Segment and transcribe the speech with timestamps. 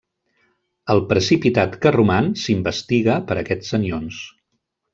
[0.93, 4.27] El precipitat que roman s'investiga per a aquests anions.